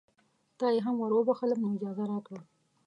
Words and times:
تا 0.57 0.67
یې 0.73 0.79
هم 0.85 0.95
وروبخښلم 0.99 1.59
نو 1.63 1.69
اجازه 1.77 2.03
راکړه. 2.11 2.41